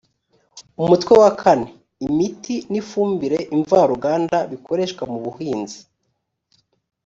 [0.81, 1.67] umutwe wa kane
[2.07, 5.79] imiti n ifumbire imvaruganda bikoreshwa mu buhinzi